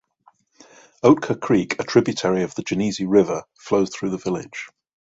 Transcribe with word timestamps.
Oatka 1.03 1.39
Creek, 1.39 1.79
a 1.79 1.83
tributary 1.83 2.41
of 2.41 2.55
the 2.55 2.63
Genesee 2.63 3.05
River, 3.05 3.43
flows 3.59 3.91
through 3.91 4.09
the 4.09 4.17
village. 4.17 4.67